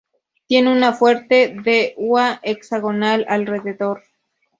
Tiene 0.47 0.71
una 0.71 0.93
fuente 0.93 1.55
de 1.63 1.93
ua 1.95 2.39
hexagonal 2.41 3.23
alrededor. 3.29 4.01